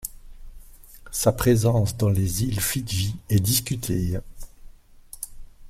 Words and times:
Sa 1.11 1.31
présence 1.31 1.95
dans 1.95 2.09
les 2.09 2.41
îles 2.41 2.59
Fidji 2.59 3.17
est 3.29 3.39
discutée. 3.39 4.17